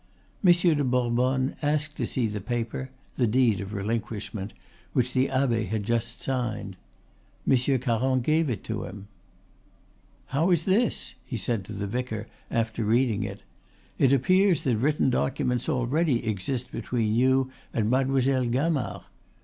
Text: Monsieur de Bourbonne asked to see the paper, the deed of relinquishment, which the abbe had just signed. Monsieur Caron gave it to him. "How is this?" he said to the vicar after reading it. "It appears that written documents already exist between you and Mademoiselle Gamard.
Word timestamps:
Monsieur 0.41 0.73
de 0.73 0.83
Bourbonne 0.83 1.55
asked 1.61 1.95
to 1.97 2.07
see 2.07 2.25
the 2.25 2.41
paper, 2.41 2.89
the 3.17 3.27
deed 3.27 3.61
of 3.61 3.71
relinquishment, 3.71 4.51
which 4.93 5.13
the 5.13 5.29
abbe 5.29 5.65
had 5.65 5.83
just 5.83 6.23
signed. 6.23 6.75
Monsieur 7.45 7.77
Caron 7.77 8.21
gave 8.21 8.49
it 8.49 8.63
to 8.63 8.85
him. 8.85 9.09
"How 10.33 10.49
is 10.49 10.63
this?" 10.63 11.13
he 11.23 11.37
said 11.37 11.63
to 11.65 11.73
the 11.73 11.85
vicar 11.85 12.25
after 12.49 12.83
reading 12.83 13.21
it. 13.21 13.43
"It 13.99 14.11
appears 14.11 14.61
that 14.63 14.77
written 14.77 15.11
documents 15.11 15.69
already 15.69 16.25
exist 16.25 16.71
between 16.71 17.13
you 17.13 17.51
and 17.71 17.87
Mademoiselle 17.87 18.47
Gamard. 18.47 19.01